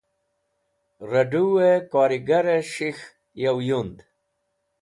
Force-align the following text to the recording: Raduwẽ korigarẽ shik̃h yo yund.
Raduwẽ 1.11 1.71
korigarẽ 1.91 2.65
shik̃h 2.73 3.03
yo 3.41 3.53
yund. 3.67 3.97